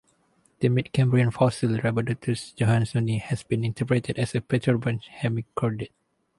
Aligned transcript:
The 0.61 0.67
Mid 0.69 0.93
Cambrian 0.93 1.29
fossil 1.29 1.77
"Rhabdotubus 1.77 2.55
johanssoni" 2.55 3.19
has 3.21 3.43
been 3.43 3.63
interpreted 3.63 4.17
as 4.17 4.33
a 4.33 4.41
pterobranch 4.41 5.03
hemichordate. 5.19 5.91